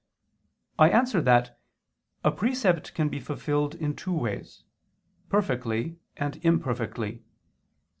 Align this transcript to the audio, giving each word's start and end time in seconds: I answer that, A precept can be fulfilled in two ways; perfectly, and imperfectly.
I 0.79 0.89
answer 0.89 1.21
that, 1.21 1.59
A 2.23 2.31
precept 2.31 2.95
can 2.95 3.07
be 3.07 3.19
fulfilled 3.19 3.75
in 3.75 3.95
two 3.95 4.11
ways; 4.13 4.63
perfectly, 5.29 5.99
and 6.17 6.37
imperfectly. 6.37 7.21